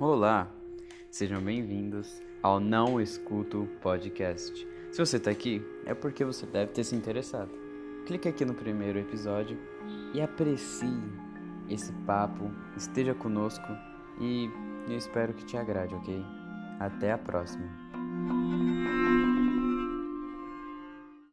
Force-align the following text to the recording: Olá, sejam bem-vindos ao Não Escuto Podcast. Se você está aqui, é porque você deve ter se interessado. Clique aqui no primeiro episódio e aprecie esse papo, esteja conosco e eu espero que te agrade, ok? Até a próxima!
Olá, 0.00 0.48
sejam 1.10 1.42
bem-vindos 1.42 2.22
ao 2.40 2.60
Não 2.60 3.00
Escuto 3.00 3.68
Podcast. 3.82 4.64
Se 4.92 4.98
você 5.04 5.16
está 5.16 5.28
aqui, 5.28 5.60
é 5.84 5.92
porque 5.92 6.24
você 6.24 6.46
deve 6.46 6.70
ter 6.70 6.84
se 6.84 6.94
interessado. 6.94 7.50
Clique 8.06 8.28
aqui 8.28 8.44
no 8.44 8.54
primeiro 8.54 9.00
episódio 9.00 9.58
e 10.14 10.20
aprecie 10.20 11.02
esse 11.68 11.92
papo, 12.06 12.48
esteja 12.76 13.12
conosco 13.12 13.66
e 14.20 14.48
eu 14.88 14.96
espero 14.96 15.34
que 15.34 15.44
te 15.44 15.56
agrade, 15.56 15.92
ok? 15.96 16.24
Até 16.78 17.10
a 17.10 17.18
próxima! 17.18 17.66